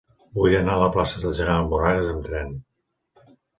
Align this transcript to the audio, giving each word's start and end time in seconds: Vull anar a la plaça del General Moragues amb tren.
Vull 0.37 0.55
anar 0.59 0.77
a 0.77 0.81
la 0.83 0.87
plaça 0.95 1.21
del 1.25 1.35
General 1.41 1.69
Moragues 1.75 2.11
amb 2.17 2.27
tren. 2.33 2.53